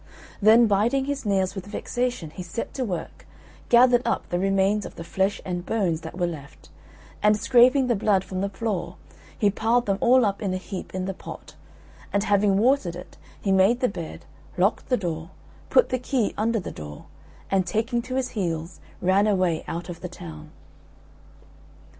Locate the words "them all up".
9.85-10.41